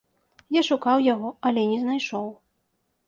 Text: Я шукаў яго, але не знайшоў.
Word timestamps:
Я 0.55 0.61
шукаў 0.69 1.03
яго, 1.13 1.29
але 1.49 1.67
не 1.73 1.77
знайшоў. 1.85 2.27